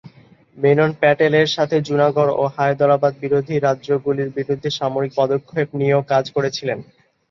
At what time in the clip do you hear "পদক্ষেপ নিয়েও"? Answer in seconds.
5.19-6.01